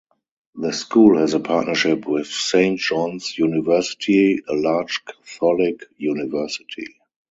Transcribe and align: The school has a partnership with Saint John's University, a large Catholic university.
The 0.55 0.73
school 0.73 1.19
has 1.19 1.35
a 1.35 1.39
partnership 1.39 2.07
with 2.07 2.25
Saint 2.25 2.79
John's 2.79 3.37
University, 3.37 4.41
a 4.49 4.53
large 4.55 4.99
Catholic 5.05 5.81
university. 5.97 6.87